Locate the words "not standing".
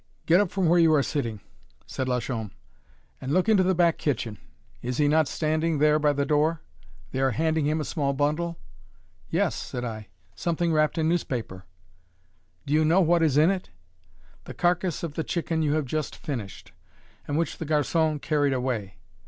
5.07-5.77